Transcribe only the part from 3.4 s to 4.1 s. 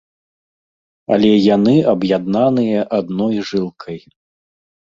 жылкай.